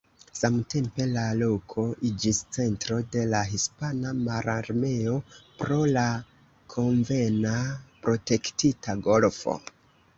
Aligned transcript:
Samtempe 0.37 1.05
la 1.09 1.25
loko 1.41 1.83
iĝis 2.11 2.39
centro 2.57 2.97
de 3.17 3.27
la 3.35 3.43
hispana 3.51 4.15
mararmeo 4.23 5.17
pro 5.63 5.81
la 5.95 6.09
konvena 6.77 7.57
protektita 8.09 9.01
golfo. 9.11 9.61